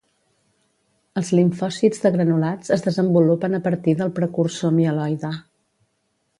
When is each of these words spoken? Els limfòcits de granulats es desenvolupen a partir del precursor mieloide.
Els 1.21 1.29
limfòcits 1.39 2.01
de 2.07 2.11
granulats 2.15 2.73
es 2.77 2.87
desenvolupen 2.87 3.61
a 3.61 3.63
partir 3.69 3.97
del 4.03 4.13
precursor 4.19 4.77
mieloide. 4.83 5.35